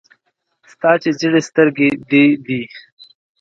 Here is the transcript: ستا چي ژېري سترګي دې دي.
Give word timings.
ستا 0.71 0.91
چي 1.01 1.09
ژېري 1.19 1.41
سترګي 1.49 1.89
دې 2.09 2.25
دي. 2.45 2.61